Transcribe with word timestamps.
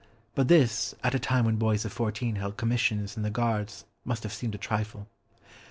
But 0.33 0.47
this, 0.47 0.95
at 1.03 1.13
a 1.13 1.19
time 1.19 1.45
when 1.45 1.57
boys 1.57 1.85
of 1.85 1.93
fourteen 1.93 2.37
held 2.37 2.57
commissions 2.57 3.15
in 3.15 3.21
the 3.21 3.29
Guards, 3.29 3.85
must 4.03 4.23
have 4.23 4.33
seemed 4.33 4.55
a 4.55 4.57
trifle. 4.57 5.07